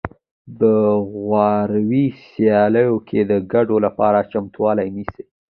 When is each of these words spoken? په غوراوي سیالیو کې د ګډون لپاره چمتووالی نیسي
په 0.57 0.71
غوراوي 1.19 2.05
سیالیو 2.29 2.95
کې 3.07 3.19
د 3.31 3.33
ګډون 3.53 3.79
لپاره 3.87 4.27
چمتووالی 4.31 4.87
نیسي 4.95 5.23